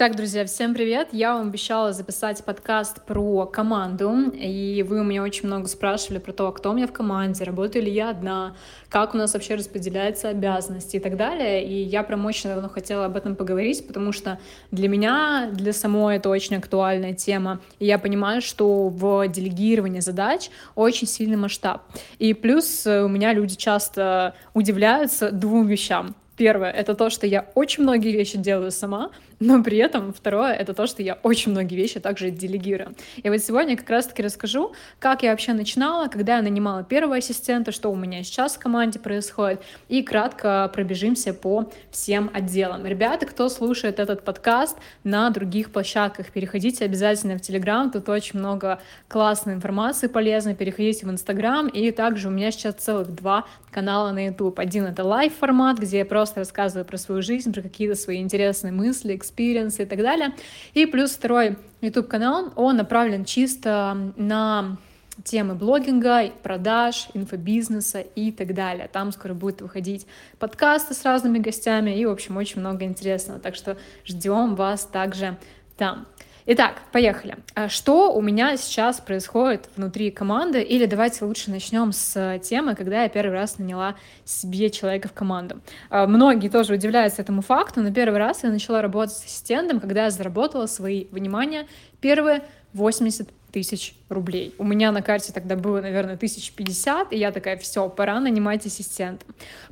Так, 0.00 0.16
друзья, 0.16 0.46
всем 0.46 0.72
привет! 0.72 1.08
Я 1.12 1.34
вам 1.34 1.48
обещала 1.48 1.92
записать 1.92 2.42
подкаст 2.42 3.04
про 3.04 3.44
команду, 3.44 4.30
и 4.32 4.82
вы 4.88 5.00
у 5.00 5.04
меня 5.04 5.22
очень 5.22 5.46
много 5.46 5.68
спрашивали 5.68 6.18
про 6.18 6.32
то, 6.32 6.50
кто 6.52 6.70
у 6.70 6.72
меня 6.72 6.86
в 6.86 6.92
команде, 6.92 7.44
работаю 7.44 7.84
ли 7.84 7.92
я 7.92 8.08
одна, 8.08 8.56
как 8.88 9.12
у 9.14 9.18
нас 9.18 9.34
вообще 9.34 9.56
распределяются 9.56 10.30
обязанности 10.30 10.96
и 10.96 11.00
так 11.00 11.18
далее. 11.18 11.66
И 11.66 11.82
я 11.82 12.02
прям 12.02 12.24
очень 12.24 12.48
давно 12.48 12.70
хотела 12.70 13.04
об 13.04 13.16
этом 13.18 13.36
поговорить, 13.36 13.86
потому 13.86 14.12
что 14.12 14.38
для 14.70 14.88
меня, 14.88 15.50
для 15.52 15.74
самой 15.74 16.16
это 16.16 16.30
очень 16.30 16.56
актуальная 16.56 17.12
тема. 17.12 17.60
И 17.78 17.84
я 17.84 17.98
понимаю, 17.98 18.40
что 18.40 18.88
в 18.88 19.28
делегировании 19.28 20.00
задач 20.00 20.48
очень 20.76 21.06
сильный 21.06 21.36
масштаб. 21.36 21.82
И 22.18 22.32
плюс 22.32 22.86
у 22.86 23.08
меня 23.08 23.34
люди 23.34 23.54
часто 23.54 24.34
удивляются 24.54 25.30
двум 25.30 25.66
вещам. 25.66 26.14
Первое— 26.40 26.70
это 26.72 26.94
то, 26.94 27.10
что 27.10 27.26
я 27.26 27.50
очень 27.54 27.82
многие 27.82 28.12
вещи 28.12 28.38
делаю 28.38 28.70
сама, 28.70 29.10
но 29.40 29.62
при 29.62 29.76
этом 29.76 30.14
второе— 30.14 30.54
это 30.54 30.72
то, 30.72 30.86
что 30.86 31.02
я 31.02 31.18
очень 31.22 31.50
многие 31.52 31.76
вещи 31.76 32.00
также 32.00 32.30
делегирую. 32.30 32.94
И 33.22 33.28
вот 33.28 33.40
сегодня 33.40 33.76
как 33.76 33.90
раз-таки 33.90 34.22
расскажу, 34.22 34.72
как 34.98 35.22
я 35.22 35.32
вообще 35.32 35.52
начинала, 35.52 36.08
когда 36.08 36.36
я 36.36 36.42
нанимала 36.42 36.82
первого 36.82 37.16
ассистента, 37.16 37.72
что 37.72 37.92
у 37.92 37.94
меня 37.94 38.22
сейчас 38.22 38.54
в 38.54 38.58
команде 38.58 38.98
происходит, 38.98 39.60
и 39.90 40.02
кратко 40.02 40.70
пробежимся 40.72 41.34
по 41.34 41.70
всем 41.90 42.30
отделам. 42.32 42.86
Ребята, 42.86 43.26
кто 43.26 43.50
слушает 43.50 43.98
этот 43.98 44.24
подкаст 44.24 44.78
на 45.04 45.28
других 45.28 45.70
площадках, 45.70 46.30
переходите 46.30 46.86
обязательно 46.86 47.36
в 47.36 47.42
Телеграм, 47.42 47.90
тут 47.90 48.08
очень 48.08 48.38
много 48.38 48.80
классной 49.08 49.52
информации 49.52 50.06
полезной, 50.06 50.54
переходите 50.54 51.04
в 51.04 51.10
Инстаграм, 51.10 51.68
и 51.68 51.90
также 51.90 52.28
у 52.28 52.30
меня 52.30 52.50
сейчас 52.50 52.76
целых 52.76 53.14
два 53.14 53.44
канала 53.70 54.10
на 54.12 54.26
YouTube. 54.26 54.58
Один— 54.58 54.84
это 54.86 55.04
live-формат, 55.04 55.78
где 55.78 55.98
я 55.98 56.06
просто 56.06 56.29
рассказываю 56.36 56.84
про 56.84 56.96
свою 56.96 57.22
жизнь, 57.22 57.52
про 57.52 57.62
какие-то 57.62 57.94
свои 57.94 58.18
интересные 58.18 58.72
мысли, 58.72 59.14
experience 59.14 59.82
и 59.82 59.86
так 59.86 59.98
далее. 59.98 60.34
И 60.74 60.86
плюс 60.86 61.12
второй 61.12 61.56
YouTube-канал, 61.80 62.52
он 62.56 62.76
направлен 62.76 63.24
чисто 63.24 64.12
на 64.16 64.76
темы 65.24 65.54
блогинга, 65.54 66.30
продаж, 66.42 67.08
инфобизнеса 67.14 68.00
и 68.00 68.32
так 68.32 68.54
далее. 68.54 68.88
Там 68.92 69.12
скоро 69.12 69.34
будет 69.34 69.60
выходить 69.60 70.06
подкасты 70.38 70.94
с 70.94 71.04
разными 71.04 71.38
гостями 71.38 71.90
и, 71.98 72.06
в 72.06 72.10
общем, 72.10 72.36
очень 72.36 72.60
много 72.60 72.84
интересного. 72.84 73.38
Так 73.38 73.54
что 73.54 73.76
ждем 74.04 74.54
вас 74.54 74.84
также 74.84 75.36
там. 75.76 76.06
Итак, 76.46 76.80
поехали. 76.90 77.36
А 77.54 77.68
что 77.68 78.14
у 78.14 78.22
меня 78.22 78.56
сейчас 78.56 79.00
происходит 79.00 79.68
внутри 79.76 80.10
команды? 80.10 80.62
Или 80.62 80.86
давайте 80.86 81.24
лучше 81.24 81.50
начнем 81.50 81.92
с 81.92 82.38
темы, 82.42 82.74
когда 82.74 83.02
я 83.02 83.08
первый 83.08 83.32
раз 83.32 83.58
наняла 83.58 83.96
себе 84.24 84.70
человека 84.70 85.08
в 85.08 85.12
команду. 85.12 85.60
А, 85.90 86.06
многие 86.06 86.48
тоже 86.48 86.74
удивляются 86.74 87.20
этому 87.20 87.42
факту, 87.42 87.82
но 87.82 87.92
первый 87.92 88.18
раз 88.18 88.42
я 88.42 88.50
начала 88.50 88.80
работать 88.80 89.16
с 89.16 89.24
ассистентом, 89.24 89.80
когда 89.80 90.04
я 90.04 90.10
заработала 90.10 90.66
свои, 90.66 91.06
внимание, 91.10 91.66
первые 92.00 92.42
80 92.72 93.28
тысяч 93.52 93.94
рублей. 94.10 94.54
У 94.58 94.64
меня 94.64 94.92
на 94.92 95.00
карте 95.02 95.32
тогда 95.32 95.56
было, 95.56 95.80
наверное, 95.80 96.16
тысяч 96.16 96.52
пятьдесят, 96.52 97.12
и 97.12 97.16
я 97.16 97.30
такая, 97.32 97.56
все, 97.56 97.88
пора 97.88 98.20
нанимать 98.20 98.66
ассистента. 98.66 99.24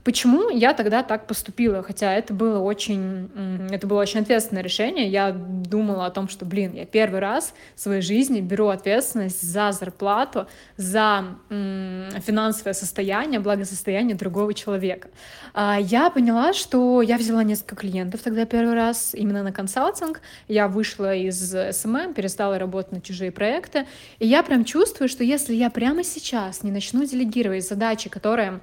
Почему 0.04 0.48
я 0.48 0.72
тогда 0.72 1.02
так 1.02 1.26
поступила? 1.26 1.82
Хотя 1.82 2.14
это 2.14 2.32
было 2.32 2.60
очень, 2.60 3.30
это 3.70 3.86
было 3.86 4.00
очень 4.00 4.20
ответственное 4.20 4.62
решение. 4.62 5.08
Я 5.08 5.32
думала 5.32 6.06
о 6.06 6.10
том, 6.10 6.28
что, 6.28 6.44
блин, 6.44 6.72
я 6.72 6.86
первый 6.86 7.20
раз 7.20 7.52
в 7.74 7.80
своей 7.80 8.00
жизни 8.00 8.40
беру 8.40 8.68
ответственность 8.68 9.42
за 9.42 9.72
зарплату, 9.72 10.46
за 10.76 11.24
финансовое 11.48 12.74
состояние, 12.74 13.40
благосостояние 13.40 14.16
другого 14.16 14.54
человека. 14.54 15.08
А 15.52 15.78
я 15.80 16.10
поняла, 16.10 16.52
что 16.52 17.02
я 17.02 17.18
взяла 17.18 17.42
несколько 17.42 17.74
клиентов 17.74 18.20
тогда 18.22 18.46
первый 18.46 18.74
раз 18.74 19.14
именно 19.14 19.42
на 19.42 19.52
консалтинг. 19.52 20.20
Я 20.46 20.68
вышла 20.68 21.14
из 21.14 21.36
SMM, 21.50 22.14
перестала 22.14 22.58
работать 22.58 22.92
на 22.92 23.00
чужие 23.00 23.32
проекты, 23.32 23.86
и 24.18 24.27
я 24.28 24.42
прям 24.42 24.64
чувствую, 24.64 25.08
что 25.08 25.24
если 25.24 25.54
я 25.54 25.70
прямо 25.70 26.04
сейчас 26.04 26.62
не 26.62 26.70
начну 26.70 27.04
делегировать 27.04 27.66
задачи, 27.66 28.10
которые 28.10 28.60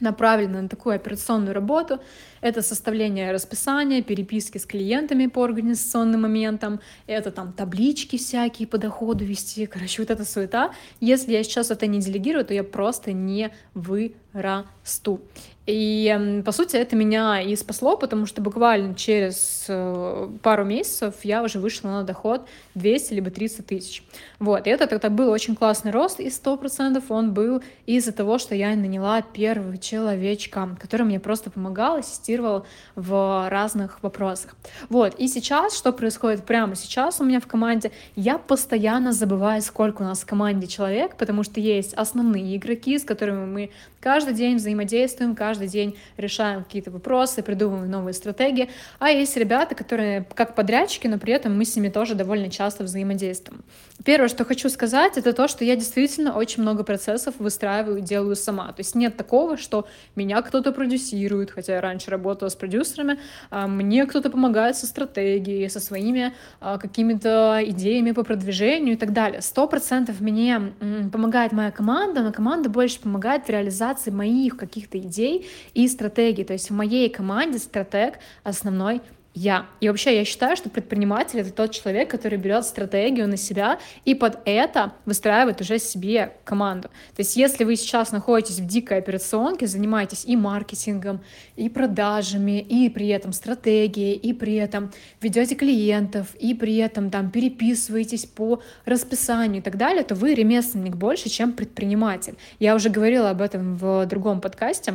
направлены 0.00 0.62
на 0.62 0.68
такую 0.68 0.94
операционную 0.94 1.54
работу, 1.54 2.00
это 2.40 2.62
составление 2.62 3.32
расписания, 3.32 4.02
переписки 4.02 4.58
с 4.58 4.66
клиентами 4.66 5.26
по 5.26 5.42
организационным 5.44 6.22
моментам, 6.22 6.80
это 7.06 7.30
там 7.30 7.52
таблички 7.52 8.16
всякие 8.16 8.68
по 8.68 8.78
доходу 8.78 9.24
вести, 9.24 9.66
короче, 9.66 10.02
вот 10.02 10.10
эта 10.10 10.24
суета. 10.24 10.72
Если 11.00 11.32
я 11.32 11.42
сейчас 11.42 11.70
это 11.70 11.86
не 11.86 12.00
делегирую, 12.00 12.44
то 12.44 12.54
я 12.54 12.64
просто 12.64 13.12
не 13.12 13.50
вырасту. 13.74 15.20
И, 15.68 16.40
по 16.46 16.52
сути, 16.52 16.76
это 16.76 16.96
меня 16.96 17.42
и 17.42 17.54
спасло, 17.54 17.98
потому 17.98 18.24
что 18.24 18.40
буквально 18.40 18.94
через 18.94 19.66
э, 19.68 20.28
пару 20.42 20.64
месяцев 20.64 21.16
я 21.24 21.42
уже 21.42 21.58
вышла 21.58 21.88
на 21.88 22.04
доход 22.04 22.48
200 22.74 23.12
либо 23.12 23.30
300 23.30 23.62
тысяч. 23.64 24.02
Вот, 24.38 24.66
и 24.66 24.70
это 24.70 24.86
тогда 24.86 25.10
был 25.10 25.28
очень 25.28 25.54
классный 25.54 25.90
рост, 25.90 26.20
и 26.20 26.28
100% 26.28 27.04
он 27.10 27.34
был 27.34 27.62
из-за 27.84 28.12
того, 28.12 28.38
что 28.38 28.54
я 28.54 28.74
наняла 28.74 29.20
первого 29.20 29.76
человечка, 29.76 30.74
который 30.80 31.02
мне 31.02 31.20
просто 31.20 31.50
помогал, 31.50 31.96
ассистировал 31.96 32.64
в 32.94 33.46
разных 33.50 34.02
вопросах. 34.02 34.56
Вот, 34.88 35.16
и 35.18 35.28
сейчас, 35.28 35.76
что 35.76 35.92
происходит 35.92 36.46
прямо 36.46 36.76
сейчас 36.76 37.20
у 37.20 37.24
меня 37.24 37.40
в 37.40 37.46
команде, 37.46 37.92
я 38.16 38.38
постоянно 38.38 39.12
забываю, 39.12 39.60
сколько 39.60 40.00
у 40.00 40.04
нас 40.06 40.20
в 40.20 40.26
команде 40.26 40.66
человек, 40.66 41.16
потому 41.16 41.42
что 41.42 41.60
есть 41.60 41.92
основные 41.92 42.56
игроки, 42.56 42.98
с 42.98 43.04
которыми 43.04 43.44
мы 43.44 43.70
каждый 44.00 44.34
день 44.34 44.56
взаимодействуем, 44.56 45.34
каждый 45.34 45.57
каждый 45.58 45.68
день 45.68 45.96
решаем 46.16 46.62
какие-то 46.62 46.90
вопросы, 46.90 47.42
придумываем 47.42 47.90
новые 47.90 48.14
стратегии. 48.14 48.70
А 49.00 49.10
есть 49.10 49.36
ребята, 49.36 49.74
которые 49.74 50.24
как 50.34 50.54
подрядчики, 50.54 51.08
но 51.08 51.18
при 51.18 51.32
этом 51.32 51.56
мы 51.56 51.64
с 51.64 51.74
ними 51.74 51.88
тоже 51.88 52.14
довольно 52.14 52.48
часто 52.48 52.84
взаимодействуем. 52.84 53.64
Первое, 54.04 54.28
что 54.28 54.44
хочу 54.44 54.68
сказать, 54.68 55.18
это 55.18 55.32
то, 55.32 55.48
что 55.48 55.64
я 55.64 55.74
действительно 55.74 56.36
очень 56.36 56.62
много 56.62 56.84
процессов 56.84 57.34
выстраиваю 57.38 57.98
и 57.98 58.00
делаю 58.00 58.36
сама. 58.36 58.68
То 58.68 58.80
есть 58.80 58.94
нет 58.94 59.16
такого, 59.16 59.56
что 59.56 59.88
меня 60.14 60.40
кто-то 60.40 60.70
продюсирует, 60.72 61.50
хотя 61.50 61.74
я 61.74 61.80
раньше 61.80 62.10
работала 62.10 62.48
с 62.48 62.54
продюсерами, 62.54 63.18
а 63.50 63.66
мне 63.66 64.06
кто-то 64.06 64.30
помогает 64.30 64.76
со 64.76 64.86
стратегией, 64.86 65.68
со 65.68 65.80
своими 65.80 66.32
а, 66.60 66.78
какими-то 66.78 67.60
идеями 67.64 68.12
по 68.12 68.22
продвижению 68.22 68.94
и 68.94 68.96
так 68.96 69.12
далее. 69.12 69.42
Сто 69.42 69.66
процентов 69.66 70.20
мне 70.20 70.72
помогает 71.12 71.50
моя 71.50 71.72
команда, 71.72 72.22
но 72.22 72.32
команда 72.32 72.68
больше 72.68 73.00
помогает 73.00 73.46
в 73.46 73.48
реализации 73.50 74.12
моих 74.12 74.56
каких-то 74.56 74.98
идей 74.98 75.50
и 75.74 75.88
стратегий. 75.88 76.44
То 76.44 76.52
есть 76.52 76.70
в 76.70 76.72
моей 76.72 77.08
команде 77.08 77.58
стратег 77.58 78.14
основной 78.44 79.02
я. 79.38 79.66
И 79.80 79.88
вообще 79.88 80.16
я 80.16 80.24
считаю, 80.24 80.56
что 80.56 80.68
предприниматель— 80.68 81.38
это 81.40 81.52
тот 81.52 81.70
человек, 81.70 82.10
который 82.10 82.38
берет 82.38 82.64
стратегию 82.64 83.28
на 83.28 83.36
себя 83.36 83.78
и 84.04 84.14
под 84.14 84.40
это 84.44 84.92
выстраивает 85.04 85.60
уже 85.60 85.78
себе 85.78 86.32
команду. 86.44 86.88
То 87.14 87.20
есть 87.20 87.36
если 87.36 87.64
вы 87.64 87.76
сейчас 87.76 88.12
находитесь 88.12 88.58
в 88.58 88.66
дикой 88.66 88.98
операционке, 88.98 89.66
занимаетесь 89.66 90.24
и 90.24 90.36
маркетингом, 90.36 91.20
и 91.56 91.68
продажами, 91.68 92.60
и 92.60 92.88
при 92.90 93.08
этом 93.08 93.32
стратегией, 93.32 94.14
и 94.14 94.32
при 94.32 94.54
этом 94.56 94.90
ведете 95.20 95.54
клиентов, 95.54 96.34
и 96.34 96.54
при 96.54 96.76
этом 96.76 97.10
там 97.10 97.30
переписываетесь 97.30 98.26
по 98.26 98.60
расписанию 98.84 99.60
и 99.60 99.64
так 99.64 99.76
далее, 99.76 100.02
то 100.02 100.14
вы 100.14 100.34
ремесленник 100.34 100.96
больше, 100.96 101.28
чем 101.28 101.52
предприниматель. 101.52 102.36
Я 102.58 102.74
уже 102.74 102.90
говорила 102.90 103.30
об 103.30 103.40
этом 103.40 103.76
в 103.76 104.06
другом 104.06 104.40
подкасте, 104.40 104.94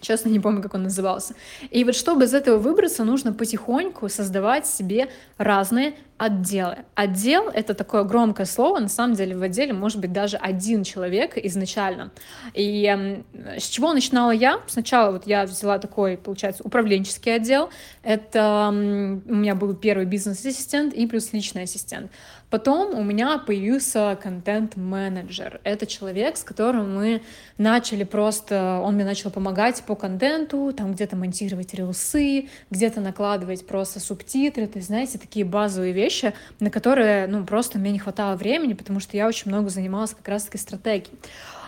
Честно, 0.00 0.28
не 0.30 0.40
помню, 0.40 0.62
как 0.62 0.74
он 0.74 0.84
назывался. 0.84 1.34
И 1.70 1.84
вот 1.84 1.94
чтобы 1.94 2.24
из 2.24 2.34
этого 2.34 2.58
выбраться, 2.58 3.04
нужно 3.04 3.32
потихоньку 3.32 4.08
создавать 4.08 4.66
себе 4.66 5.08
разные 5.36 5.94
отделы. 6.20 6.78
Отдел— 6.94 7.48
это 7.54 7.72
такое 7.72 8.04
громкое 8.04 8.44
слово, 8.44 8.78
на 8.78 8.88
самом 8.88 9.14
деле 9.14 9.34
в 9.36 9.42
отделе 9.42 9.72
может 9.72 10.00
быть 10.00 10.12
даже 10.12 10.36
один 10.36 10.84
человек 10.84 11.38
изначально. 11.38 12.10
И 12.52 12.84
э, 12.84 13.58
с 13.58 13.66
чего 13.66 13.94
начинала 13.94 14.30
я? 14.30 14.60
Сначала 14.66 15.12
вот 15.12 15.26
я 15.26 15.44
взяла 15.44 15.78
такой, 15.78 16.18
получается, 16.18 16.62
управленческий 16.62 17.34
отдел. 17.34 17.70
Это 18.02 18.68
у 18.70 19.34
меня 19.34 19.54
был 19.54 19.74
первый 19.74 20.04
бизнес-ассистент 20.04 20.92
и 20.92 21.06
плюс 21.06 21.32
личный 21.32 21.62
ассистент. 21.62 22.10
Потом 22.50 22.98
у 22.98 23.02
меня 23.04 23.38
появился 23.38 24.18
контент-менеджер. 24.20 25.60
Это 25.62 25.86
человек, 25.86 26.36
с 26.36 26.42
которым 26.42 26.96
мы 26.96 27.22
начали 27.58 28.04
просто... 28.04 28.80
Он 28.82 28.94
мне 28.96 29.04
начал 29.04 29.30
помогать 29.30 29.82
по 29.86 29.94
контенту, 29.94 30.72
там 30.76 30.92
где-то 30.92 31.14
монтировать 31.16 31.72
рилсы, 31.74 32.48
где-то 32.70 33.00
накладывать 33.00 33.66
просто 33.66 34.00
субтитры, 34.00 34.66
то 34.66 34.78
есть, 34.78 34.88
знаете, 34.88 35.18
такие 35.18 35.44
базовые 35.44 35.92
вещи, 35.92 36.34
на 36.58 36.70
которые, 36.70 37.28
ну, 37.28 37.46
просто 37.46 37.78
мне 37.78 37.92
не 37.92 37.98
хватало 38.00 38.36
времени, 38.36 38.72
потому 38.72 38.98
что 38.98 39.16
я 39.16 39.28
очень 39.28 39.50
много 39.50 39.68
занималась 39.68 40.12
как 40.12 40.26
раз-таки 40.26 40.58
стратегией. 40.58 41.16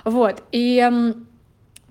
Вот, 0.04 0.42
и 0.50 1.14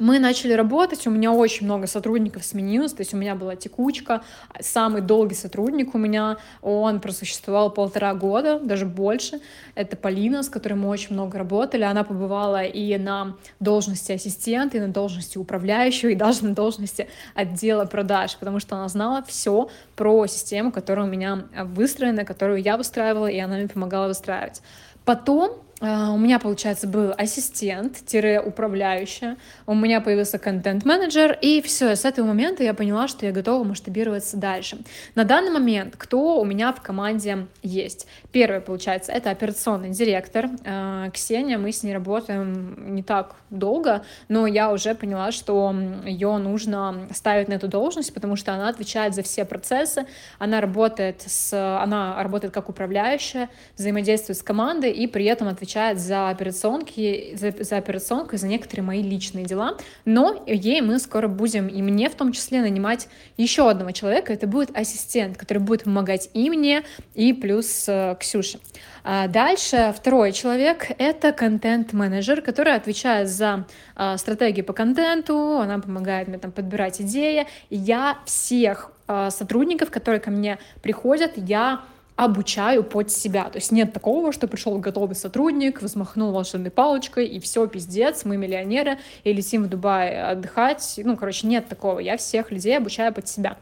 мы 0.01 0.17
начали 0.17 0.53
работать, 0.53 1.05
у 1.05 1.11
меня 1.11 1.31
очень 1.31 1.67
много 1.67 1.85
сотрудников 1.85 2.43
сменилось, 2.43 2.91
то 2.91 3.01
есть 3.01 3.13
у 3.13 3.17
меня 3.17 3.35
была 3.35 3.55
текучка, 3.55 4.23
самый 4.59 5.03
долгий 5.03 5.35
сотрудник 5.35 5.93
у 5.93 5.99
меня, 5.99 6.37
он 6.63 6.99
просуществовал 6.99 7.69
полтора 7.69 8.15
года, 8.15 8.57
даже 8.57 8.87
больше, 8.87 9.41
это 9.75 9.95
Полина, 9.95 10.41
с 10.41 10.49
которой 10.49 10.73
мы 10.73 10.89
очень 10.89 11.13
много 11.13 11.37
работали, 11.37 11.83
она 11.83 12.03
побывала 12.03 12.63
и 12.63 12.97
на 12.97 13.37
должности 13.59 14.13
ассистента, 14.13 14.77
и 14.77 14.79
на 14.79 14.87
должности 14.87 15.37
управляющего, 15.37 16.09
и 16.09 16.15
даже 16.15 16.45
на 16.45 16.55
должности 16.55 17.07
отдела 17.35 17.85
продаж, 17.85 18.37
потому 18.37 18.59
что 18.59 18.77
она 18.77 18.87
знала 18.87 19.23
все 19.27 19.69
про 19.95 20.25
систему, 20.25 20.71
которая 20.71 21.05
у 21.05 21.09
меня 21.09 21.45
выстроена, 21.63 22.25
которую 22.25 22.59
я 22.59 22.75
выстраивала, 22.75 23.27
и 23.27 23.37
она 23.37 23.57
мне 23.57 23.67
помогала 23.67 24.07
выстраивать. 24.07 24.63
Потом 25.05 25.61
у 25.81 26.17
меня, 26.17 26.37
получается, 26.37 26.87
был 26.87 27.11
ассистент-управляющая, 27.17 29.37
у 29.65 29.73
меня 29.73 29.99
появился 29.99 30.37
контент-менеджер, 30.37 31.35
и 31.41 31.59
все, 31.63 31.95
с 31.95 32.05
этого 32.05 32.27
момента 32.27 32.63
я 32.63 32.75
поняла, 32.75 33.07
что 33.07 33.25
я 33.25 33.31
готова 33.31 33.63
масштабироваться 33.63 34.37
дальше. 34.37 34.77
На 35.15 35.23
данный 35.23 35.49
момент 35.49 35.95
кто 35.97 36.39
у 36.39 36.45
меня 36.45 36.71
в 36.71 36.81
команде 36.81 37.47
есть? 37.63 38.05
Первый, 38.31 38.61
получается, 38.61 39.11
это 39.11 39.31
операционный 39.31 39.89
директор 39.89 40.51
а, 40.65 41.09
Ксения, 41.09 41.57
мы 41.57 41.71
с 41.71 41.81
ней 41.81 41.93
работаем 41.93 42.93
не 42.93 43.01
так 43.01 43.37
долго, 43.49 44.03
но 44.29 44.45
я 44.45 44.71
уже 44.71 44.93
поняла, 44.93 45.31
что 45.31 45.73
ее 46.05 46.37
нужно 46.37 47.07
ставить 47.11 47.47
на 47.47 47.53
эту 47.53 47.67
должность, 47.67 48.13
потому 48.13 48.35
что 48.35 48.53
она 48.53 48.69
отвечает 48.69 49.15
за 49.15 49.23
все 49.23 49.45
процессы, 49.45 50.05
она 50.37 50.61
работает, 50.61 51.23
с, 51.25 51.51
она 51.53 52.21
работает 52.21 52.53
как 52.53 52.69
управляющая, 52.69 53.49
взаимодействует 53.77 54.37
с 54.37 54.43
командой 54.43 54.91
и 54.91 55.07
при 55.07 55.25
этом 55.25 55.47
отвечает 55.47 55.70
отвечает 55.71 55.99
за 55.99 56.29
операционки, 56.29 57.33
за, 57.35 57.51
за 57.63 57.77
операционку 57.77 58.35
и 58.35 58.37
за 58.37 58.47
некоторые 58.47 58.83
мои 58.83 59.01
личные 59.01 59.45
дела, 59.45 59.77
но 60.03 60.43
ей 60.45 60.81
мы 60.81 60.99
скоро 60.99 61.29
будем, 61.29 61.67
и 61.67 61.81
мне 61.81 62.09
в 62.09 62.15
том 62.15 62.33
числе, 62.33 62.61
нанимать 62.61 63.07
еще 63.37 63.69
одного 63.69 63.91
человека, 63.91 64.33
это 64.33 64.47
будет 64.47 64.75
ассистент, 64.75 65.37
который 65.37 65.59
будет 65.59 65.83
помогать 65.85 66.29
и 66.33 66.49
мне, 66.49 66.83
и 67.15 67.31
плюс 67.31 67.85
э, 67.87 68.15
Ксюше. 68.19 68.59
А 69.03 69.27
дальше 69.27 69.93
второй 69.97 70.33
человек— 70.33 70.87
это 70.97 71.31
контент-менеджер, 71.31 72.41
который 72.41 72.75
отвечает 72.75 73.29
за 73.29 73.65
э, 73.95 74.17
стратегии 74.17 74.61
по 74.61 74.73
контенту, 74.73 75.57
она 75.57 75.79
помогает 75.79 76.27
мне 76.27 76.37
там 76.37 76.51
подбирать 76.51 77.01
идеи. 77.01 77.47
Я 77.69 78.17
всех 78.25 78.91
э, 79.07 79.29
сотрудников, 79.31 79.89
которые 79.89 80.19
ко 80.19 80.31
мне 80.31 80.59
приходят, 80.81 81.31
я 81.35 81.81
обучаю 82.15 82.83
под 82.83 83.11
себя. 83.11 83.45
То 83.45 83.57
есть 83.57 83.71
нет 83.71 83.93
такого, 83.93 84.31
что 84.31 84.47
пришел 84.47 84.77
готовый 84.77 85.15
сотрудник, 85.15 85.81
взмахнул 85.81 86.31
волшебной 86.31 86.71
палочкой, 86.71 87.25
и 87.27 87.39
все, 87.39 87.65
пиздец, 87.67 88.25
мы 88.25 88.37
миллионеры, 88.37 88.99
и 89.23 89.33
летим 89.33 89.63
в 89.63 89.69
Дубай 89.69 90.21
отдыхать. 90.21 90.99
Ну, 91.03 91.17
короче, 91.17 91.47
нет 91.47 91.67
такого. 91.67 91.99
Я 91.99 92.17
всех 92.17 92.51
людей 92.51 92.77
обучаю 92.77 93.13
под 93.13 93.27
себя. 93.27 93.57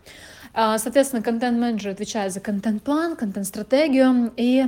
А, 0.54 0.78
соответственно, 0.78 1.22
контент-менеджер 1.22 1.92
отвечает 1.92 2.34
за 2.34 2.40
контент-план, 2.40 3.16
контент-стратегию, 3.16 4.31
и 4.36 4.66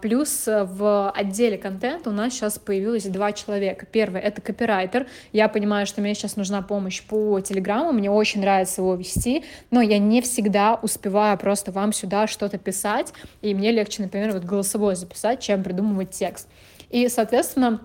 плюс 0.00 0.44
в 0.46 1.10
отделе 1.10 1.58
контента 1.58 2.10
у 2.10 2.12
нас 2.12 2.32
сейчас 2.32 2.58
появилось 2.58 3.04
два 3.04 3.32
человека. 3.32 3.86
Первый— 3.86 4.20
это 4.22 4.40
копирайтер. 4.40 5.06
Я 5.32 5.48
понимаю, 5.48 5.86
что 5.86 6.00
мне 6.00 6.14
сейчас 6.14 6.36
нужна 6.36 6.62
помощь 6.62 7.02
по 7.02 7.40
Телеграму, 7.40 7.92
мне 7.92 8.10
очень 8.10 8.40
нравится 8.40 8.80
его 8.80 8.94
вести, 8.94 9.44
но 9.70 9.80
я 9.80 9.98
не 9.98 10.22
всегда 10.22 10.74
успеваю 10.74 11.36
просто 11.38 11.72
вам 11.72 11.92
сюда 11.92 12.26
что-то 12.26 12.58
писать, 12.58 13.12
и 13.42 13.54
мне 13.54 13.70
легче, 13.70 14.02
например, 14.02 14.32
вот 14.32 14.44
голосовое 14.44 14.96
записать, 14.96 15.40
чем 15.40 15.62
придумывать 15.62 16.10
текст. 16.10 16.48
И, 16.90 17.08
соответственно, 17.08 17.80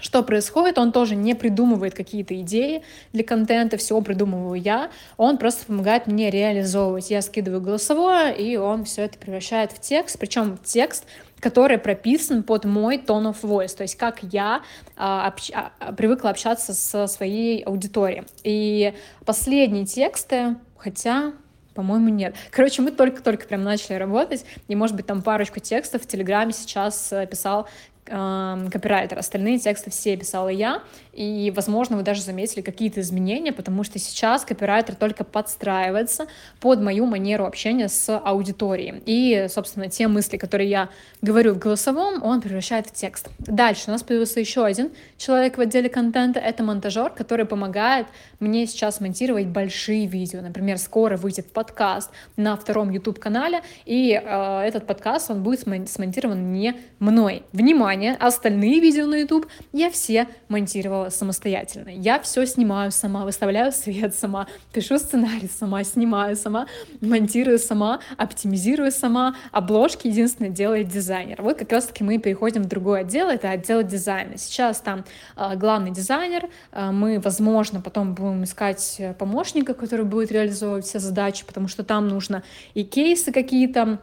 что 0.00 0.22
происходит, 0.22 0.78
он 0.78 0.92
тоже 0.92 1.16
не 1.16 1.34
придумывает 1.34 1.94
какие-то 1.94 2.38
идеи 2.40 2.82
для 3.12 3.24
контента, 3.24 3.76
все 3.76 4.00
придумываю 4.00 4.60
я, 4.60 4.90
он 5.16 5.38
просто 5.38 5.66
помогает 5.66 6.06
мне 6.06 6.30
реализовывать. 6.30 7.10
Я 7.10 7.22
скидываю 7.22 7.60
голосовое, 7.60 8.36
и 8.36 8.56
он 8.56 8.84
все 8.84 9.02
это 9.02 9.18
превращает 9.18 9.72
в 9.72 9.80
текст, 9.80 10.18
причем 10.18 10.58
текст, 10.62 11.04
который 11.40 11.78
прописан 11.78 12.42
под 12.42 12.64
мой 12.64 12.98
tone 12.98 13.32
of 13.32 13.40
voice, 13.42 13.76
то 13.76 13.82
есть 13.82 13.96
как 13.96 14.22
я 14.22 14.62
а, 14.96 15.26
общ... 15.26 15.50
а, 15.54 15.92
привыкла 15.92 16.30
общаться 16.30 16.74
со 16.74 17.06
своей 17.06 17.62
аудиторией. 17.62 18.24
И 18.44 18.94
последние 19.24 19.86
тексты, 19.86 20.56
хотя 20.76 21.32
по-моему, 21.74 22.08
нет. 22.08 22.34
Короче, 22.50 22.82
мы 22.82 22.90
только-только 22.90 23.46
прям 23.46 23.62
начали 23.62 23.94
работать, 23.94 24.44
и, 24.68 24.74
может 24.74 24.96
быть, 24.96 25.06
там 25.06 25.22
парочку 25.22 25.60
текстов 25.60 26.02
в 26.02 26.06
Телеграме 26.06 26.52
сейчас 26.52 27.12
э, 27.12 27.26
писал 27.26 27.68
копирайтер. 28.04 29.18
Остальные 29.18 29.58
тексты 29.58 29.90
все 29.90 30.16
писала 30.16 30.48
я, 30.48 30.82
и, 31.12 31.52
возможно, 31.54 31.96
вы 31.96 32.02
даже 32.02 32.22
заметили 32.22 32.60
какие-то 32.60 33.00
изменения, 33.00 33.52
потому 33.52 33.84
что 33.84 33.98
сейчас 33.98 34.44
копирайтер 34.44 34.94
только 34.94 35.22
подстраивается 35.22 36.26
под 36.60 36.80
мою 36.80 37.06
манеру 37.06 37.44
общения 37.44 37.88
с 37.88 38.16
аудиторией. 38.18 39.02
И, 39.06 39.46
собственно, 39.48 39.88
те 39.88 40.08
мысли, 40.08 40.38
которые 40.38 40.70
я 40.70 40.88
говорю 41.22 41.54
в 41.54 41.58
голосовом, 41.58 42.22
он 42.22 42.40
превращает 42.40 42.86
в 42.86 42.92
текст. 42.92 43.28
Дальше 43.38 43.84
у 43.88 43.90
нас 43.90 44.02
появился 44.02 44.40
еще 44.40 44.64
один 44.64 44.90
человек 45.18 45.58
в 45.58 45.60
отделе 45.60 45.88
контента. 45.88 46.40
Это 46.40 46.62
монтажер, 46.62 47.10
который 47.10 47.44
помогает 47.44 48.06
мне 48.40 48.66
сейчас 48.66 49.00
монтировать 49.00 49.46
большие 49.46 50.06
видео. 50.06 50.40
Например, 50.40 50.78
скоро 50.78 51.16
выйдет 51.16 51.52
подкаст 51.52 52.10
на 52.36 52.56
втором 52.56 52.90
YouTube-канале, 52.90 53.62
и 53.84 54.12
э, 54.12 54.60
этот 54.62 54.86
подкаст, 54.86 55.30
он 55.30 55.42
будет 55.42 55.60
смонтирован 55.60 56.52
не 56.52 56.74
мной. 56.98 57.42
Внимание! 57.52 57.89
Внимание, 57.90 58.16
остальные 58.20 58.80
видео 58.80 59.06
на 59.06 59.16
YouTube 59.16 59.46
я 59.72 59.90
все 59.90 60.28
монтировала 60.48 61.10
самостоятельно. 61.10 61.88
Я 61.88 62.20
все 62.20 62.46
снимаю 62.46 62.92
сама, 62.92 63.24
выставляю 63.24 63.72
свет 63.72 64.14
сама, 64.14 64.46
пишу 64.72 64.98
сценарий 64.98 65.50
сама, 65.58 65.82
снимаю 65.82 66.36
сама, 66.36 66.66
монтирую 67.00 67.58
сама, 67.58 68.00
оптимизирую 68.16 68.92
сама. 68.92 69.34
Обложки 69.50 70.06
единственное 70.06 70.50
делает 70.50 70.88
дизайнер. 70.88 71.42
Вот 71.42 71.58
как 71.58 71.72
раз 71.72 71.86
таки 71.86 72.04
мы 72.04 72.18
переходим 72.18 72.62
в 72.62 72.66
другой 72.66 73.00
отдел, 73.00 73.28
это 73.28 73.50
отдел 73.50 73.82
дизайна. 73.82 74.38
Сейчас 74.38 74.80
там 74.80 75.04
э, 75.36 75.56
главный 75.56 75.90
дизайнер, 75.90 76.48
э, 76.72 76.90
мы, 76.92 77.18
возможно, 77.18 77.80
потом 77.80 78.14
будем 78.14 78.44
искать 78.44 79.00
помощника, 79.18 79.74
который 79.74 80.04
будет 80.04 80.30
реализовывать 80.30 80.84
все 80.84 81.00
задачи, 81.00 81.44
потому 81.44 81.66
что 81.66 81.82
там 81.82 82.08
нужно 82.08 82.44
и 82.74 82.84
кейсы 82.84 83.32
какие-то, 83.32 83.82
а, 83.82 83.98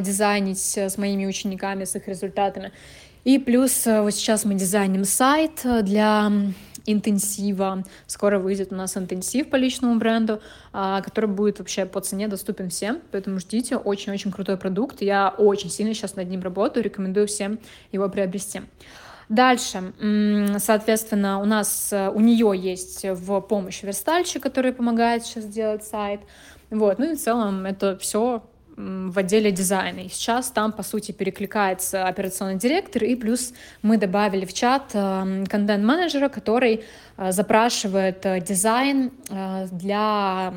дизайнить 0.00 0.76
с 0.76 0.98
моими 0.98 1.26
учениками, 1.26 1.84
с 1.84 1.94
их 1.96 2.08
результатами. 2.08 2.72
И 3.24 3.38
плюс 3.38 3.86
э, 3.86 4.00
вот 4.00 4.14
сейчас 4.14 4.44
мы 4.44 4.54
дизайним 4.54 5.04
сайт 5.04 5.60
для 5.82 6.32
интенсива. 6.86 7.84
Скоро 8.06 8.38
выйдет 8.38 8.72
у 8.72 8.74
нас 8.74 8.96
интенсив 8.96 9.50
по 9.50 9.56
личному 9.56 9.96
бренду, 9.96 10.40
а, 10.72 11.02
который 11.02 11.28
будет 11.28 11.58
вообще 11.58 11.84
по 11.84 12.00
цене 12.00 12.28
доступен 12.28 12.70
всем, 12.70 13.00
поэтому 13.10 13.38
ждите, 13.38 13.76
очень-очень 13.76 14.32
крутой 14.32 14.56
продукт. 14.56 15.02
Я 15.02 15.28
очень 15.36 15.70
сильно 15.70 15.92
сейчас 15.92 16.16
над 16.16 16.30
ним 16.30 16.42
работаю, 16.42 16.82
рекомендую 16.82 17.26
всем 17.26 17.58
его 17.92 18.08
приобрести. 18.08 18.62
Дальше, 19.28 19.92
соответственно, 20.58 21.40
у 21.40 21.44
нас, 21.44 21.92
э, 21.92 22.08
у 22.08 22.20
нее 22.20 22.52
есть 22.56 23.04
в 23.04 23.40
помощь 23.42 23.82
верстальщик, 23.82 24.42
который 24.42 24.72
помогает 24.72 25.24
сейчас 25.24 25.44
делать 25.44 25.84
сайт. 25.84 26.20
Вот, 26.70 26.98
ну 26.98 27.12
и 27.12 27.16
в 27.16 27.20
целом 27.20 27.66
это 27.66 27.98
все 27.98 28.42
в 28.80 29.18
отделе 29.18 29.50
дизайна. 29.52 30.00
И 30.00 30.08
сейчас 30.08 30.50
там, 30.50 30.72
по 30.72 30.82
сути, 30.82 31.12
перекликается 31.12 32.06
операционный 32.06 32.56
директор, 32.56 33.04
и 33.04 33.14
плюс 33.14 33.52
мы 33.82 33.96
добавили 33.96 34.44
в 34.44 34.52
чат 34.52 34.90
э, 34.94 35.44
контент-менеджера, 35.48 36.28
который 36.28 36.84
э, 37.16 37.32
запрашивает 37.32 38.24
э, 38.24 38.40
дизайн 38.40 39.10
для 39.70 40.52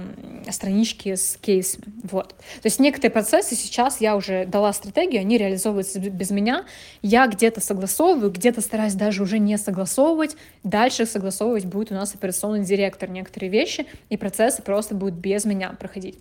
странички 0.50 1.15
с 1.15 1.38
кейсами. 1.39 1.86
Вот. 2.03 2.30
То 2.30 2.65
есть 2.65 2.80
некоторые 2.80 3.12
процессы 3.12 3.56
сейчас 3.56 4.01
я 4.01 4.15
уже 4.15 4.46
дала 4.46 4.74
стратегию, 4.74 5.22
они 5.22 5.38
реализовываются 5.38 6.00
без 6.00 6.32
меня. 6.32 6.65
Я 7.01 7.27
где-то 7.27 7.62
согласовываю, 7.62 8.32
где-то 8.32 8.62
стараюсь 8.62 8.94
даже 8.94 9.22
уже 9.22 9.39
не 9.39 9.58
согласовывать. 9.58 10.36
Дальше 10.63 11.06
согласовывать 11.06 11.65
будет 11.65 11.92
у 11.92 11.96
нас 11.96 12.15
операционный 12.15 12.65
директор 12.65 13.10
некоторые 13.10 13.50
вещи, 13.50 13.86
и 14.10 14.18
процессы 14.18 14.62
просто 14.62 14.96
будут 14.96 15.15
без 15.15 15.46
меня 15.46 15.74
проходить. 15.80 16.18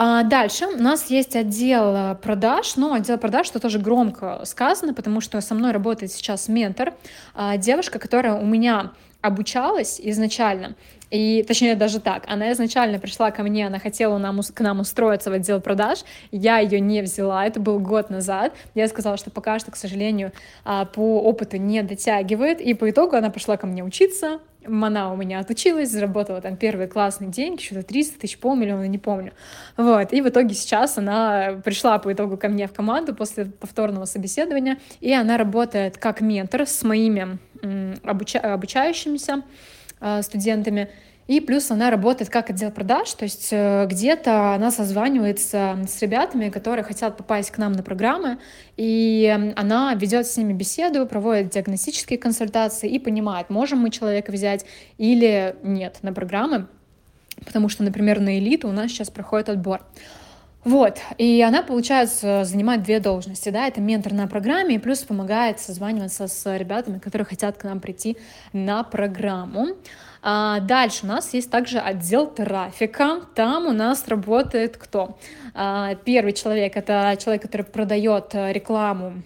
А, 0.00 0.22
дальше. 0.22 0.66
У 0.66 0.80
нас 0.80 1.10
есть 1.10 1.34
отдел 1.34 1.92
э, 1.92 2.14
продаж, 2.14 2.76
но 2.76 2.92
отдел 2.92 3.18
продаж 3.18 3.50
это 3.50 3.58
тоже 3.58 3.80
громко 3.80 4.40
сказано, 4.44 4.94
потому 4.94 5.20
что 5.20 5.40
со 5.40 5.56
мной 5.56 5.72
работает 5.72 6.12
сейчас 6.12 6.46
ментор, 6.46 6.94
а, 7.34 7.56
девушка, 7.56 7.98
которая 7.98 8.34
у 8.34 8.46
меня 8.46 8.92
обучалась 9.28 10.00
изначально, 10.02 10.74
и 11.10 11.42
точнее 11.46 11.74
даже 11.74 12.00
так, 12.00 12.24
она 12.26 12.52
изначально 12.52 12.98
пришла 12.98 13.30
ко 13.30 13.42
мне, 13.42 13.66
она 13.66 13.78
хотела 13.78 14.18
нам, 14.18 14.40
к 14.42 14.60
нам 14.60 14.80
устроиться 14.80 15.30
в 15.30 15.32
отдел 15.32 15.60
продаж, 15.60 16.00
я 16.30 16.58
ее 16.58 16.80
не 16.80 17.00
взяла, 17.02 17.46
это 17.46 17.60
был 17.60 17.78
год 17.78 18.10
назад, 18.10 18.52
я 18.74 18.88
сказала, 18.88 19.16
что 19.16 19.30
пока 19.30 19.58
что, 19.58 19.70
к 19.70 19.76
сожалению, 19.76 20.32
а, 20.64 20.84
по 20.84 21.20
опыту 21.22 21.56
не 21.56 21.82
дотягивает, 21.82 22.60
и 22.60 22.74
по 22.74 22.90
итогу 22.90 23.16
она 23.16 23.30
пошла 23.30 23.56
ко 23.56 23.66
мне 23.66 23.82
учиться, 23.82 24.40
она 24.66 25.12
у 25.12 25.16
меня 25.16 25.40
отучилась, 25.40 25.90
заработала 25.90 26.40
там 26.40 26.56
первые 26.56 26.88
классные 26.88 27.30
деньги, 27.30 27.62
что-то 27.62 27.84
300 27.84 28.20
тысяч, 28.20 28.38
полмиллиона, 28.38 28.86
не 28.86 28.98
помню. 28.98 29.32
Вот, 29.76 30.12
и 30.12 30.20
в 30.20 30.28
итоге 30.28 30.54
сейчас 30.54 30.98
она 30.98 31.60
пришла 31.64 31.98
по 31.98 32.12
итогу 32.12 32.36
ко 32.36 32.48
мне 32.48 32.66
в 32.66 32.72
команду 32.72 33.14
после 33.14 33.46
повторного 33.46 34.04
собеседования, 34.04 34.78
и 35.00 35.12
она 35.12 35.38
работает 35.38 35.96
как 35.96 36.20
ментор 36.20 36.66
с 36.66 36.82
моими 36.82 37.38
обуча- 37.62 38.38
обучающимися, 38.38 39.42
э, 40.00 40.22
студентами. 40.22 40.88
И 41.28 41.40
плюс 41.40 41.70
она 41.70 41.90
работает 41.90 42.30
как 42.30 42.48
отдел 42.48 42.70
продаж, 42.70 43.12
то 43.12 43.24
есть 43.24 43.48
э, 43.52 43.86
где-то 43.86 44.54
она 44.54 44.70
созванивается 44.70 45.78
с 45.86 46.00
ребятами, 46.00 46.48
которые 46.48 46.84
хотят 46.84 47.18
попасть 47.18 47.50
к 47.50 47.58
нам 47.58 47.72
на 47.72 47.82
программы, 47.82 48.38
и 48.78 49.52
она 49.54 49.92
ведет 49.94 50.26
с 50.26 50.38
ними 50.38 50.54
беседу, 50.54 51.06
проводит 51.06 51.50
диагностические 51.50 52.18
консультации 52.18 52.88
и 52.88 52.98
понимает, 52.98 53.50
можем 53.50 53.80
мы 53.80 53.90
человека 53.90 54.32
взять 54.32 54.64
или 54.96 55.54
нет 55.62 55.98
на 56.00 56.14
программы, 56.14 56.66
потому 57.44 57.68
что, 57.68 57.82
например, 57.82 58.20
на 58.20 58.38
элиту 58.38 58.66
у 58.66 58.72
нас 58.72 58.90
сейчас 58.90 59.10
проходит 59.10 59.50
отбор. 59.50 59.82
Вот, 60.64 60.98
и 61.18 61.40
она, 61.40 61.62
получается, 61.62 62.44
занимает 62.44 62.82
две 62.82 62.98
должности, 63.00 63.48
да, 63.50 63.68
это 63.68 63.80
ментор 63.80 64.12
на 64.12 64.26
программе, 64.26 64.74
и 64.74 64.78
плюс 64.78 64.98
помогает 64.98 65.60
созваниваться 65.60 66.26
с 66.26 66.56
ребятами, 66.58 66.98
которые 66.98 67.26
хотят 67.26 67.56
к 67.56 67.64
нам 67.64 67.80
прийти 67.80 68.16
на 68.52 68.82
программу. 68.82 69.68
А 70.20 70.58
дальше 70.60 71.04
у 71.04 71.06
нас 71.06 71.32
есть 71.32 71.50
также 71.50 71.78
отдел 71.78 72.26
трафика. 72.26 73.20
Там 73.36 73.66
у 73.66 73.72
нас 73.72 74.08
работает 74.08 74.76
кто? 74.76 75.16
А, 75.54 75.94
первый 75.94 76.32
человек— 76.32 76.72
это 76.76 77.16
человек, 77.22 77.42
который 77.42 77.62
продает 77.62 78.34
э, 78.34 78.52
рекламу 78.52 79.22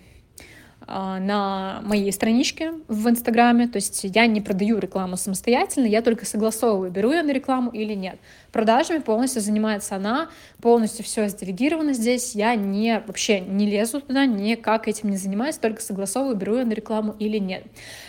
а, 0.87 1.19
на 1.19 1.81
моей 1.85 2.13
страничке 2.13 2.73
в 2.89 3.09
Инстаграме, 3.09 3.69
то 3.69 3.77
есть 3.77 4.05
я 4.05 4.27
не 4.27 4.41
продаю 4.41 4.79
рекламу 4.79 5.17
самостоятельно, 5.17 5.87
я 5.87 6.03
только 6.03 6.27
согласовываю, 6.27 6.91
беру 6.91 7.13
я 7.13 7.23
на 7.23 7.31
рекламу 7.31 7.71
или 7.71 7.95
нет. 7.95 8.19
Продажами 8.53 8.99
полностью 8.99 9.41
занимается 9.41 9.97
она, 9.97 10.29
полностью 10.61 11.05
все 11.07 11.27
сделегировано 11.29 11.95
здесь, 11.95 12.35
я 12.35 12.55
не, 12.55 13.03
вообще 13.07 13.41
не 13.41 13.67
лезу 13.67 14.03
туда, 14.03 14.27
никак 14.27 14.89
этим 14.89 15.11
не 15.11 15.17
занимаюсь, 15.17 15.57
только 15.57 15.81
согласовываю, 15.81 16.37
беру 16.37 16.57
я 16.59 16.67
на 16.67 16.73
рекламу 16.73 17.17
или 17.19 17.39
нет. 17.39 17.65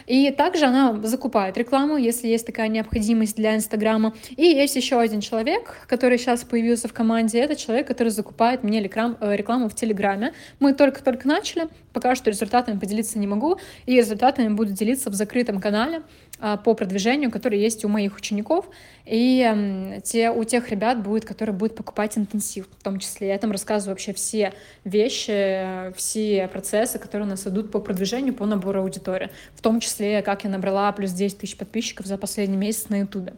И 0.05 0.29
также 0.31 0.65
она 0.65 0.99
закупает 1.03 1.57
рекламу, 1.57 1.95
если 1.95 2.27
есть 2.27 2.45
такая 2.45 2.67
необходимость 2.67 3.37
для 3.37 3.55
Инстаграма. 3.55 4.13
И 4.35 4.43
есть 4.43 4.75
еще 4.75 4.99
один 4.99 5.21
человек, 5.21 5.85
который 5.87 6.17
сейчас 6.17 6.43
появился 6.43 6.89
в 6.89 6.93
команде, 6.93 7.39
это 7.39 7.55
человек, 7.55 7.87
который 7.87 8.09
закупает 8.09 8.63
мне 8.63 8.81
рекламу, 8.83 9.15
э, 9.21 9.37
рекламу 9.37 9.69
в 9.69 9.75
Телеграме. 9.75 10.33
Мы 10.59 10.73
только-только 10.73 11.25
начали, 11.25 11.69
пока 11.93 12.15
что 12.15 12.29
результатами 12.29 12.77
поделиться 12.77 13.17
не 13.17 13.27
могу, 13.27 13.59
и 13.85 13.95
результатами 13.95 14.49
буду 14.49 14.73
делиться 14.73 15.09
в 15.09 15.13
закрытом 15.13 15.61
канале 15.61 16.01
а, 16.39 16.57
по 16.57 16.73
продвижению, 16.73 17.31
который 17.31 17.59
есть 17.59 17.85
у 17.85 17.87
моих 17.87 18.17
учеников, 18.17 18.65
и 19.05 19.99
те, 20.03 20.32
у 20.33 20.43
тех 20.43 20.69
ребят 20.69 21.01
будет, 21.01 21.25
которые 21.25 21.55
будут 21.55 21.75
покупать 21.75 22.17
интенсив, 22.17 22.67
в 22.79 22.83
том 22.83 22.99
числе. 22.99 23.29
Я 23.29 23.37
там 23.37 23.51
рассказываю 23.51 23.93
вообще 23.93 24.13
все 24.13 24.53
вещи, 24.83 25.93
все 25.95 26.47
процессы, 26.47 26.99
которые 26.99 27.27
у 27.27 27.29
нас 27.29 27.47
идут 27.47 27.71
по 27.71 27.79
продвижению, 27.79 28.33
по 28.33 28.45
набору 28.45 28.81
аудитории, 28.81 29.29
в 29.55 29.61
том 29.61 29.79
числе, 29.79 30.21
как 30.21 30.43
я 30.43 30.49
набрала 30.49 30.91
плюс 30.91 31.11
10 31.11 31.37
тысяч 31.37 31.57
подписчиков 31.57 32.05
за 32.05 32.17
последний 32.17 32.57
месяц 32.57 32.89
на 32.89 32.99
ютубе. 32.99 33.33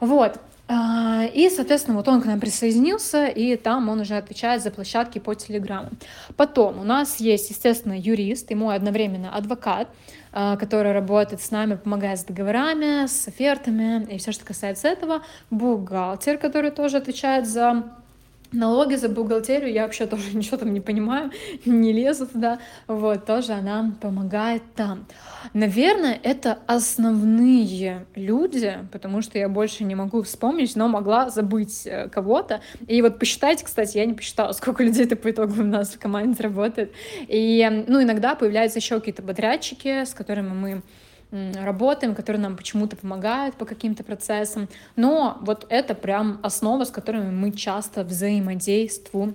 Вот, 0.00 0.38
и, 0.70 1.50
соответственно, 1.54 1.96
вот 1.96 2.08
он 2.08 2.20
к 2.20 2.26
нам 2.26 2.40
присоединился, 2.40 3.26
и 3.26 3.56
там 3.56 3.88
он 3.88 4.00
уже 4.00 4.16
отвечает 4.16 4.62
за 4.62 4.70
площадки 4.70 5.18
по 5.18 5.34
Телеграму. 5.34 5.90
Потом 6.36 6.78
у 6.78 6.84
нас 6.84 7.20
есть, 7.20 7.50
естественно, 7.50 7.98
юрист, 7.98 8.50
и 8.50 8.54
мой 8.54 8.76
одновременно 8.76 9.34
адвокат, 9.34 9.88
а, 10.30 10.56
который 10.56 10.92
работает 10.92 11.40
с 11.40 11.50
нами, 11.50 11.76
помогает 11.76 12.20
с 12.20 12.24
договорами, 12.24 13.06
с 13.06 13.28
офертами 13.28 14.06
и 14.12 14.18
все, 14.18 14.32
что 14.32 14.44
касается 14.44 14.88
этого. 14.88 15.22
Бухгалтер, 15.50 16.36
который 16.36 16.70
тоже 16.70 16.98
отвечает 16.98 17.48
за 17.48 17.84
налоги 18.52 18.94
за 18.94 19.08
бухгалтерию 19.08 19.72
я 19.72 19.82
вообще 19.82 20.06
тоже 20.06 20.24
ничего 20.36 20.56
там 20.56 20.72
не 20.72 20.80
понимаю, 20.80 21.30
не 21.64 21.92
лезу 21.92 22.26
туда, 22.26 22.58
вот, 22.86 23.26
тоже 23.26 23.52
она 23.52 23.92
помогает 24.00 24.62
там. 24.74 25.06
Наверное, 25.54 26.18
это 26.22 26.58
основные 26.66 28.06
люди, 28.14 28.78
потому 28.92 29.22
что 29.22 29.38
я 29.38 29.48
больше 29.48 29.84
не 29.84 29.94
могу 29.94 30.22
вспомнить, 30.22 30.76
но 30.76 30.88
могла 30.88 31.30
забыть 31.30 31.86
э, 31.86 32.08
кого-то. 32.08 32.60
И 32.86 33.00
вот 33.02 33.18
посчитайте, 33.18 33.64
кстати, 33.64 33.98
я 33.98 34.06
не 34.06 34.14
посчитала, 34.14 34.52
сколько 34.58 34.82
людей-то 34.82 35.16
по 35.16 35.30
итогу 35.30 35.60
у 35.60 35.64
нас 35.64 35.90
в 35.90 35.98
команде 35.98 36.42
работает. 36.42 36.92
И, 37.28 37.84
ну, 37.86 38.02
иногда 38.02 38.34
появляются 38.34 38.78
еще 38.78 38.98
какие-то 38.98 39.22
подрядчики, 39.22 40.04
с 40.04 40.14
которыми 40.14 40.48
мы 40.48 40.82
работаем, 41.30 42.14
которые 42.14 42.40
нам 42.40 42.56
почему-то 42.56 42.96
помогают 42.96 43.54
по 43.56 43.64
каким-то 43.64 44.04
процессам. 44.04 44.68
Но 44.96 45.38
вот 45.42 45.66
это 45.68 45.94
прям 45.94 46.40
основа, 46.42 46.84
с 46.84 46.90
которыми 46.90 47.30
мы 47.30 47.52
часто 47.52 48.04
взаимодействуем. 48.04 49.34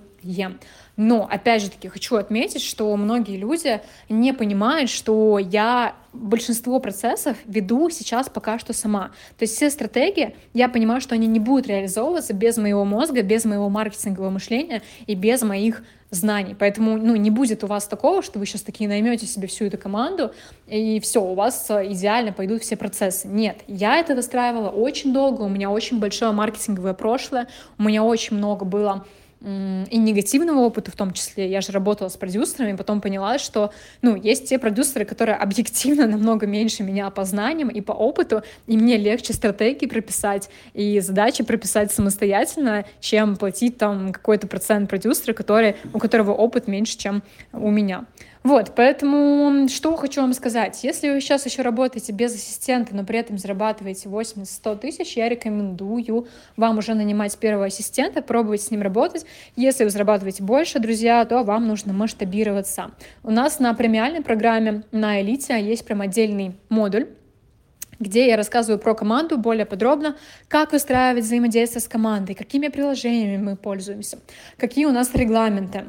Но, 0.96 1.28
опять 1.30 1.62
же 1.62 1.70
таки, 1.70 1.88
хочу 1.88 2.16
отметить, 2.16 2.62
что 2.62 2.96
многие 2.96 3.36
люди 3.36 3.80
не 4.08 4.32
понимают, 4.32 4.90
что 4.90 5.38
я 5.38 5.94
большинство 6.12 6.78
процессов 6.78 7.36
веду 7.46 7.90
сейчас 7.90 8.28
пока 8.28 8.58
что 8.58 8.72
сама. 8.72 9.08
То 9.36 9.42
есть 9.42 9.56
все 9.56 9.70
стратегии, 9.70 10.36
я 10.52 10.68
понимаю, 10.68 11.00
что 11.00 11.14
они 11.16 11.26
не 11.26 11.40
будут 11.40 11.66
реализовываться 11.66 12.32
без 12.32 12.56
моего 12.56 12.84
мозга, 12.84 13.22
без 13.22 13.44
моего 13.44 13.68
маркетингового 13.68 14.30
мышления 14.30 14.82
и 15.06 15.16
без 15.16 15.42
моих 15.42 15.82
знаний. 16.10 16.54
Поэтому 16.56 16.96
ну, 16.96 17.16
не 17.16 17.30
будет 17.30 17.64
у 17.64 17.66
вас 17.66 17.86
такого, 17.86 18.22
что 18.22 18.38
вы 18.38 18.46
сейчас 18.46 18.62
такие 18.62 18.88
наймете 18.88 19.26
себе 19.26 19.48
всю 19.48 19.64
эту 19.64 19.78
команду, 19.78 20.32
и 20.68 21.00
все, 21.00 21.20
у 21.20 21.34
вас 21.34 21.66
э, 21.70 21.92
идеально 21.92 22.32
пойдут 22.32 22.62
все 22.62 22.76
процессы. 22.76 23.26
Нет, 23.26 23.58
я 23.66 23.98
это 23.98 24.14
выстраивала 24.14 24.68
очень 24.68 25.12
долго, 25.12 25.42
у 25.42 25.48
меня 25.48 25.70
очень 25.70 25.98
большое 25.98 26.30
маркетинговое 26.30 26.94
прошлое, 26.94 27.48
у 27.78 27.82
меня 27.82 28.04
очень 28.04 28.36
много 28.36 28.64
было 28.64 29.04
и 29.44 29.98
негативного 29.98 30.60
опыта 30.60 30.90
в 30.90 30.96
том 30.96 31.12
числе. 31.12 31.50
Я 31.50 31.60
же 31.60 31.72
работала 31.72 32.08
с 32.08 32.16
продюсерами, 32.16 32.76
потом 32.76 33.00
поняла, 33.00 33.38
что, 33.38 33.72
ну, 34.00 34.16
есть 34.16 34.48
те 34.48 34.58
продюсеры, 34.58 35.04
которые 35.04 35.36
объективно 35.36 36.06
намного 36.14 36.46
меньше 36.46 36.82
меня 36.82 37.10
по 37.10 37.24
знаниям 37.24 37.68
и 37.68 37.80
по 37.80 37.92
опыту, 37.92 38.42
и 38.66 38.76
мне 38.76 38.96
легче 38.96 39.34
стратегии 39.34 39.86
прописать 39.86 40.48
и 40.72 40.98
задачи 41.00 41.44
прописать 41.44 41.92
самостоятельно, 41.92 42.86
чем 43.00 43.36
платить 43.36 43.76
там 43.76 44.12
какой-то 44.12 44.46
процент 44.46 44.88
продюсера, 44.88 45.34
который, 45.34 45.76
у 45.92 45.98
которого 45.98 46.32
опыт 46.32 46.66
меньше, 46.66 46.96
чем 46.96 47.22
у 47.52 47.70
меня. 47.70 48.06
Вот, 48.44 48.72
поэтому 48.76 49.68
что 49.68 49.96
хочу 49.96 50.20
вам 50.20 50.34
сказать. 50.34 50.84
Если 50.84 51.08
вы 51.08 51.22
сейчас 51.22 51.46
еще 51.46 51.62
работаете 51.62 52.12
без 52.12 52.34
ассистента, 52.34 52.94
но 52.94 53.02
при 53.02 53.18
этом 53.18 53.38
зарабатываете 53.38 54.10
80-100 54.10 54.78
тысяч, 54.80 55.16
я 55.16 55.30
рекомендую 55.30 56.28
вам 56.58 56.76
уже 56.76 56.92
нанимать 56.92 57.38
первого 57.38 57.66
ассистента, 57.66 58.20
пробовать 58.20 58.60
с 58.60 58.70
ним 58.70 58.82
работать. 58.82 59.24
Если 59.56 59.84
вы 59.84 59.88
зарабатываете 59.88 60.42
больше, 60.42 60.78
друзья, 60.78 61.24
то 61.24 61.42
вам 61.42 61.66
нужно 61.66 61.94
масштабироваться. 61.94 62.90
У 63.22 63.30
нас 63.30 63.60
на 63.60 63.72
премиальной 63.72 64.20
программе 64.20 64.82
на 64.92 65.22
Элите 65.22 65.58
есть 65.58 65.86
прям 65.86 66.02
отдельный 66.02 66.52
модуль, 66.68 67.08
где 67.98 68.26
я 68.28 68.36
рассказываю 68.36 68.78
про 68.78 68.94
команду 68.94 69.38
более 69.38 69.64
подробно, 69.64 70.16
как 70.48 70.72
выстраивать 70.72 71.24
взаимодействие 71.24 71.80
с 71.80 71.88
командой, 71.88 72.34
какими 72.34 72.68
приложениями 72.68 73.42
мы 73.42 73.56
пользуемся, 73.56 74.18
какие 74.58 74.84
у 74.84 74.92
нас 74.92 75.14
регламенты, 75.14 75.84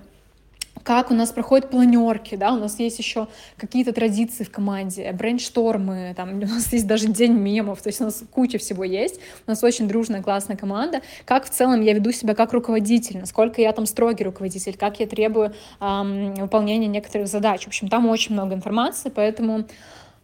как 0.86 1.10
у 1.10 1.16
нас 1.16 1.32
проходят 1.32 1.72
планерки, 1.72 2.36
да, 2.36 2.54
у 2.54 2.60
нас 2.60 2.80
есть 2.80 3.00
еще 3.00 3.28
какие-то 3.58 3.92
традиции 3.92 4.44
в 4.44 4.52
команде, 4.52 5.12
брейнштормы, 5.14 6.14
там 6.16 6.36
у 6.36 6.46
нас 6.46 6.72
есть 6.72 6.86
даже 6.86 7.08
день 7.08 7.34
мемов, 7.34 7.82
то 7.82 7.90
есть 7.90 8.00
у 8.02 8.04
нас 8.04 8.24
куча 8.32 8.60
всего 8.60 8.84
есть, 8.84 9.20
у 9.48 9.52
нас 9.52 9.64
очень 9.64 9.88
дружная, 9.88 10.22
классная 10.22 10.56
команда, 10.56 11.02
как 11.26 11.46
в 11.46 11.50
целом 11.50 11.82
я 11.82 11.94
веду 11.94 12.12
себя 12.12 12.36
как 12.36 12.54
руководитель, 12.54 13.18
насколько 13.18 13.62
я 13.62 13.72
там 13.74 13.88
строгий 13.88 14.24
руководитель, 14.24 14.78
как 14.78 15.00
я 15.00 15.08
требую 15.08 15.56
эм, 15.82 16.36
выполнения 16.36 16.88
некоторых 16.88 17.28
задач, 17.28 17.64
в 17.64 17.68
общем, 17.68 17.88
там 17.88 18.06
очень 18.06 18.34
много 18.34 18.54
информации, 18.54 19.10
поэтому 19.14 19.66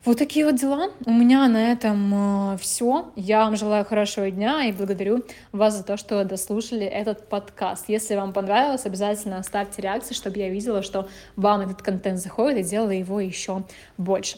вот 0.03 0.17
такие 0.17 0.46
вот 0.46 0.55
дела. 0.55 0.89
У 1.05 1.12
меня 1.12 1.48
на 1.48 1.72
этом 1.72 2.53
э, 2.53 2.58
все. 2.58 3.12
Я 3.15 3.46
вам 3.46 3.55
желаю 3.55 3.86
хорошего 3.86 4.31
дня 4.31 4.65
и 4.65 4.72
благодарю 4.72 5.24
вас 5.51 5.77
за 5.77 5.84
то, 5.84 5.96
что 5.98 6.24
дослушали 6.25 6.86
этот 6.86 7.29
подкаст. 7.29 7.86
Если 7.88 8.15
вам 8.15 8.34
понравилось, 8.34 8.86
обязательно 8.86 9.38
оставьте 9.38 9.81
реакции, 9.81 10.13
чтобы 10.13 10.39
я 10.39 10.50
видела, 10.50 10.81
что 10.81 11.08
вам 11.36 11.62
этот 11.62 11.81
контент 11.81 12.20
заходит 12.20 12.65
и 12.65 12.70
делала 12.70 12.91
его 12.91 13.20
еще 13.20 13.63
больше. 13.98 14.38